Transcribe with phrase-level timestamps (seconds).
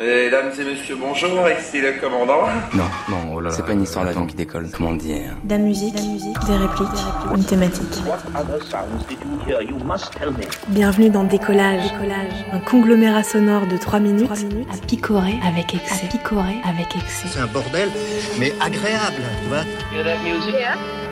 [0.00, 2.46] Mesdames et messieurs, bonjour, ici le commandant.
[2.72, 3.54] Non, non, oh là là.
[3.56, 4.68] C'est pas une histoire d'avion qui décolle.
[4.72, 5.96] Comment dire De la musique,
[6.46, 6.88] des répliques,
[7.34, 7.98] une thématique.
[10.68, 11.82] Bienvenue dans Décollage,
[12.52, 16.06] un conglomérat sonore de 3 minutes, à picorer avec excès.
[16.06, 17.26] À picorer avec excès.
[17.32, 17.88] C'est un bordel,
[18.38, 19.64] mais agréable, tu vois.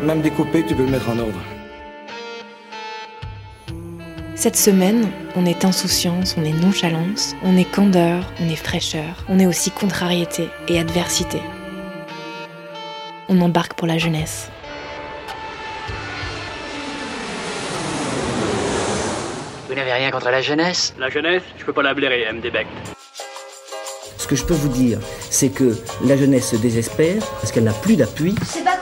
[0.04, 1.40] Même découpé, tu peux le mettre en ordre.
[4.46, 9.40] Cette semaine, on est insouciance, on est nonchalance, on est candeur, on est fraîcheur, on
[9.40, 11.40] est aussi contrariété et adversité.
[13.28, 14.48] On embarque pour la jeunesse.
[19.68, 20.94] Vous n'avez rien contre la jeunesse?
[20.96, 22.70] La jeunesse, je peux pas la blairer, elle me débecte.
[24.16, 27.72] Ce que je peux vous dire, c'est que la jeunesse se désespère parce qu'elle n'a
[27.72, 28.36] plus d'appui.
[28.44, 28.76] C'est pas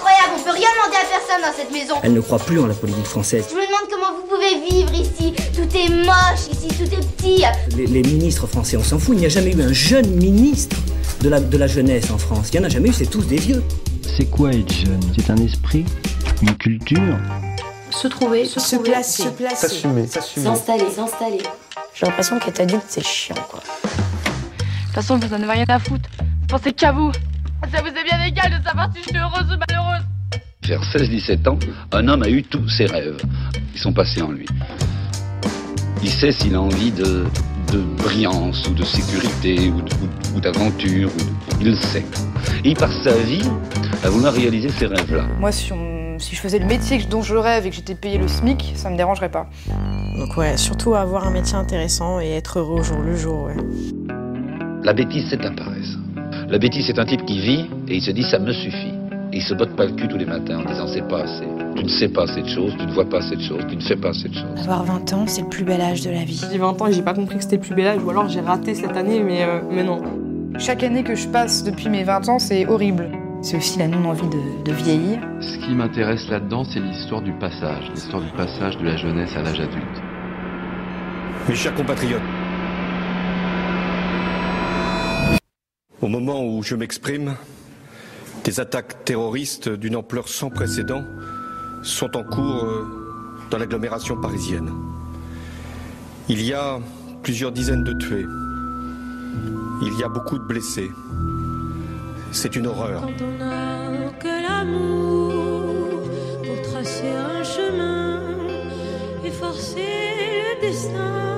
[0.55, 1.95] rien demander à personne dans cette maison.
[2.03, 3.47] Elle ne croit plus en la politique française.
[3.51, 5.35] Je me demande comment vous pouvez vivre ici.
[5.55, 7.45] Tout est moche ici, tout est petit.
[7.77, 9.15] Les, les ministres français, on s'en fout.
[9.17, 10.77] Il n'y a jamais eu un jeune ministre
[11.21, 12.49] de la, de la jeunesse en France.
[12.53, 13.63] Il n'y en a jamais eu, c'est tous des vieux.
[14.17, 15.01] C'est quoi être jeune?
[15.17, 15.85] C'est un esprit?
[16.43, 17.19] Une culture?
[17.91, 19.25] Se trouver, se, Se placer,
[19.55, 20.47] S'assumer, s'assumer.
[20.47, 21.43] s'installer, s'installer.
[21.95, 23.61] J'ai l'impression qu'être adulte, c'est chiant, quoi.
[23.61, 26.09] De toute façon, vous en avez rien à foutre.
[26.19, 27.11] Vous pensez qu'à vous.
[27.73, 30.05] Ça vous est bien égal de savoir si je suis heureuse ou malheureuse.
[30.67, 31.59] Vers 16-17 ans,
[31.93, 33.17] un homme a eu tous ses rêves.
[33.75, 34.47] Ils sont passés en lui.
[36.03, 37.25] Il sait s'il a envie de,
[37.73, 39.71] de brillance ou de sécurité
[40.35, 41.11] ou d'aventure.
[41.15, 42.05] ou de- Il le sait.
[42.65, 43.43] Et il passe sa vie
[44.03, 45.27] à vouloir réaliser ces rêves-là.
[45.39, 47.95] Moi, si, on- si je faisais le métier que- dont je rêve et que j'étais
[47.95, 49.49] payé le SMIC, ça me dérangerait pas.
[50.19, 53.57] Donc ouais, surtout avoir un métier intéressant et être heureux au jour le jour, ouais.
[54.83, 55.97] La bêtise, c'est la paresse.
[56.49, 58.94] La bêtise, c'est un type qui vit et il se dit ça me suffit.
[59.35, 61.45] Et il se botte pas le cul tous les matins en disant c'est pas assez.
[61.75, 63.97] Tu ne sais pas cette chose, tu ne vois pas cette chose, tu ne fais
[63.97, 64.61] pas cette chose.
[64.61, 66.41] Avoir 20 ans, c'est le plus bel âge de la vie.
[66.53, 68.29] J'ai 20 ans et j'ai pas compris que c'était le plus bel âge, ou alors
[68.29, 70.01] j'ai raté cette année, mais, euh, mais non.
[70.57, 73.11] Chaque année que je passe depuis mes 20 ans, c'est horrible.
[73.43, 75.19] C'est aussi la non-envie de, de vieillir.
[75.41, 79.43] Ce qui m'intéresse là-dedans, c'est l'histoire du passage, l'histoire du passage de la jeunesse à
[79.43, 80.03] l'âge adulte.
[81.49, 82.23] Mes chers compatriotes,
[86.01, 87.35] au moment où je m'exprime,
[88.45, 91.05] des attaques terroristes d'une ampleur sans précédent
[91.83, 92.87] sont en cours euh,
[93.51, 94.71] dans l'agglomération parisienne.
[96.29, 96.79] Il y a
[97.23, 98.27] plusieurs dizaines de tués.
[99.83, 100.91] Il y a beaucoup de blessés.
[102.33, 103.09] C'est une horreur.
[109.41, 109.81] Forcer
[110.47, 111.35] le destin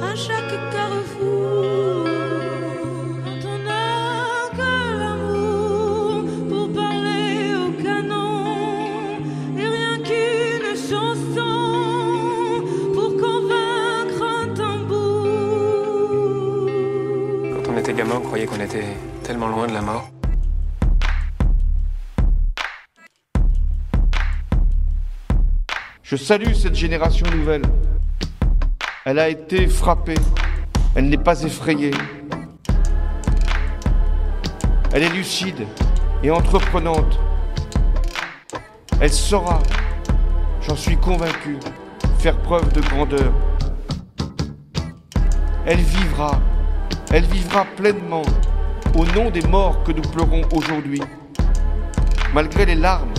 [0.00, 1.75] à chaque carrefour.
[18.04, 18.84] Qu'on était
[19.22, 20.10] tellement loin de la mort.
[26.02, 27.62] Je salue cette génération nouvelle.
[29.06, 30.18] Elle a été frappée.
[30.94, 31.92] Elle n'est pas effrayée.
[34.92, 35.66] Elle est lucide
[36.22, 37.18] et entreprenante.
[39.00, 39.62] Elle saura,
[40.60, 41.58] j'en suis convaincu,
[42.18, 43.32] faire preuve de grandeur.
[45.64, 46.40] Elle vivra,
[47.12, 48.22] elle vivra pleinement
[48.98, 51.00] au nom des morts que nous pleurons aujourd'hui.
[52.34, 53.12] Malgré les larmes,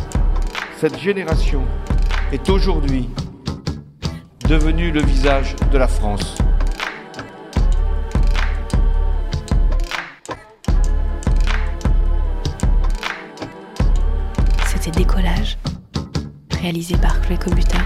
[0.80, 1.64] cette génération
[2.31, 3.09] est aujourd'hui
[4.48, 6.38] devenue le visage de la France.
[14.66, 15.58] C'était Décollage,
[16.62, 17.78] réalisé par Chloé Cobuta